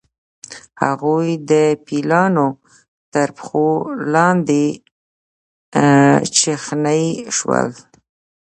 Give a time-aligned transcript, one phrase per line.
[0.83, 1.51] هغوی د
[1.85, 2.47] پیلانو
[3.13, 3.67] تر پښو
[4.13, 4.63] لاندې
[6.37, 7.05] چخڼي
[7.37, 7.69] شول.